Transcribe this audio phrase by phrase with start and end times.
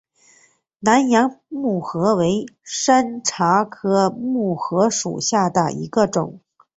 [0.79, 6.39] 南洋木荷为山茶科木荷属下的一个种。